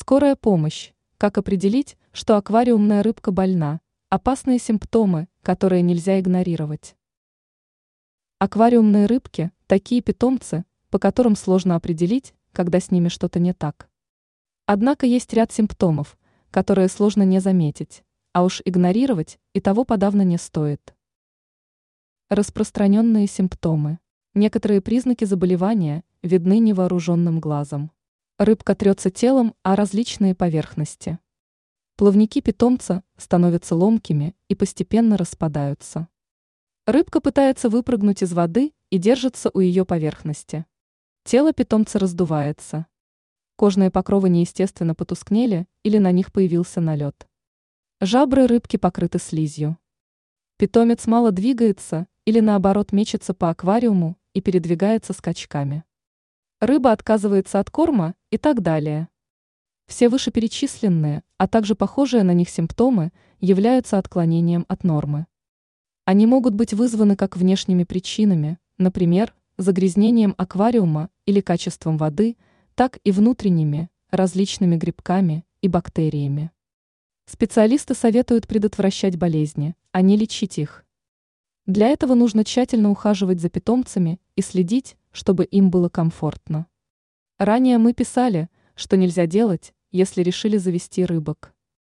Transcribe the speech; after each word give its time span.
Скорая 0.00 0.36
помощь. 0.36 0.92
Как 1.16 1.38
определить, 1.38 1.98
что 2.12 2.36
аквариумная 2.36 3.02
рыбка 3.02 3.32
больна? 3.32 3.80
Опасные 4.10 4.60
симптомы, 4.60 5.26
которые 5.42 5.82
нельзя 5.82 6.20
игнорировать. 6.20 6.94
Аквариумные 8.38 9.06
рыбки– 9.06 9.50
такие 9.66 10.00
питомцы, 10.00 10.64
по 10.90 11.00
которым 11.00 11.34
сложно 11.34 11.74
определить, 11.74 12.32
когда 12.52 12.78
с 12.78 12.92
ними 12.92 13.08
что-то 13.08 13.40
не 13.40 13.52
так. 13.52 13.90
Однако 14.66 15.04
есть 15.04 15.32
ряд 15.32 15.50
симптомов, 15.50 16.16
которые 16.52 16.86
сложно 16.86 17.24
не 17.24 17.40
заметить, 17.40 18.04
а 18.32 18.44
уж 18.44 18.62
игнорировать 18.64 19.40
и 19.52 19.60
того 19.60 19.84
подавно 19.84 20.22
не 20.22 20.38
стоит. 20.38 20.94
Распространенные 22.30 23.26
симптомы. 23.26 23.98
Некоторые 24.32 24.80
признаки 24.80 25.24
заболевания 25.24 26.04
видны 26.22 26.60
невооруженным 26.60 27.40
глазом. 27.40 27.90
Рыбка 28.38 28.76
трется 28.76 29.10
телом 29.10 29.56
о 29.64 29.74
различные 29.74 30.32
поверхности. 30.32 31.18
Плавники 31.96 32.40
питомца 32.40 33.02
становятся 33.16 33.74
ломкими 33.74 34.36
и 34.46 34.54
постепенно 34.54 35.16
распадаются. 35.16 36.06
Рыбка 36.86 37.20
пытается 37.20 37.68
выпрыгнуть 37.68 38.22
из 38.22 38.32
воды 38.32 38.74
и 38.90 38.98
держится 38.98 39.50
у 39.52 39.58
ее 39.58 39.84
поверхности. 39.84 40.66
Тело 41.24 41.52
питомца 41.52 41.98
раздувается. 41.98 42.86
Кожные 43.56 43.90
покровы 43.90 44.28
неестественно 44.28 44.94
потускнели 44.94 45.66
или 45.82 45.98
на 45.98 46.12
них 46.12 46.30
появился 46.30 46.80
налет. 46.80 47.26
Жабры 48.00 48.46
рыбки 48.46 48.76
покрыты 48.76 49.18
слизью. 49.18 49.78
Питомец 50.58 51.08
мало 51.08 51.32
двигается 51.32 52.06
или 52.24 52.38
наоборот 52.38 52.92
мечется 52.92 53.34
по 53.34 53.50
аквариуму 53.50 54.16
и 54.32 54.40
передвигается 54.40 55.12
скачками 55.12 55.82
рыба 56.60 56.92
отказывается 56.92 57.60
от 57.60 57.70
корма 57.70 58.14
и 58.30 58.38
так 58.38 58.62
далее. 58.62 59.08
Все 59.86 60.08
вышеперечисленные, 60.08 61.22
а 61.38 61.48
также 61.48 61.74
похожие 61.74 62.22
на 62.22 62.32
них 62.32 62.50
симптомы 62.50 63.12
являются 63.40 63.98
отклонением 63.98 64.66
от 64.68 64.84
нормы. 64.84 65.26
Они 66.04 66.26
могут 66.26 66.54
быть 66.54 66.74
вызваны 66.74 67.16
как 67.16 67.36
внешними 67.36 67.84
причинами, 67.84 68.58
например, 68.76 69.34
загрязнением 69.56 70.34
аквариума 70.36 71.10
или 71.26 71.40
качеством 71.40 71.96
воды, 71.96 72.36
так 72.74 72.98
и 73.02 73.12
внутренними, 73.12 73.88
различными 74.10 74.76
грибками 74.76 75.44
и 75.62 75.68
бактериями. 75.68 76.50
Специалисты 77.26 77.94
советуют 77.94 78.46
предотвращать 78.46 79.16
болезни, 79.16 79.74
а 79.92 80.00
не 80.00 80.16
лечить 80.16 80.58
их. 80.58 80.84
Для 81.66 81.88
этого 81.88 82.14
нужно 82.14 82.44
тщательно 82.44 82.90
ухаживать 82.90 83.40
за 83.40 83.50
питомцами 83.50 84.20
и 84.36 84.42
следить, 84.42 84.96
чтобы 85.12 85.44
им 85.44 85.70
было 85.70 85.88
комфортно. 85.88 86.66
Ранее 87.38 87.78
мы 87.78 87.92
писали, 87.92 88.48
что 88.74 88.96
нельзя 88.96 89.26
делать, 89.26 89.74
если 89.90 90.22
решили 90.22 90.56
завести 90.56 91.04
рыбок. 91.04 91.54